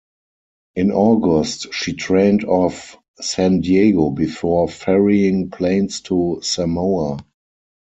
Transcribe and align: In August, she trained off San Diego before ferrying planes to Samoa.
In 0.73 0.91
August, 0.91 1.75
she 1.75 1.93
trained 1.93 2.43
off 2.45 2.97
San 3.19 3.59
Diego 3.61 4.09
before 4.09 4.67
ferrying 4.67 5.51
planes 5.51 6.01
to 6.01 6.39
Samoa. 6.41 7.23